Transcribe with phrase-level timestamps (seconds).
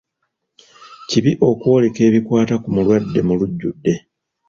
[1.09, 3.93] Kibi okwoleka ebikwata ku mulwadde mu lujjudde.